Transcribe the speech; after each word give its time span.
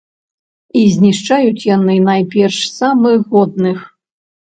І 0.79 0.85
знішчаюць 0.93 1.67
яны 1.75 1.97
найперш 2.07 2.57
самых 2.79 3.19
годных. 3.35 3.85